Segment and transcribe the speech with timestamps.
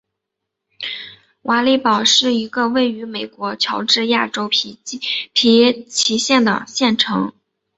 [1.43, 6.65] 瓦利堡是一个位于美国乔治亚州皮奇县的
[6.97, 7.33] 城市。